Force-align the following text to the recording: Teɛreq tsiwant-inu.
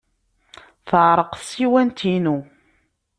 Teɛreq 0.87 1.31
tsiwant-inu. 1.37 2.37